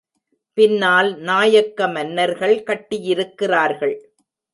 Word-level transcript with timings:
பின்னால் 0.57 1.09
நாயக்க 1.19 1.87
மன்னர்கள் 1.87 2.63
கட்டியிருக்கிறார்கள். 2.63 3.95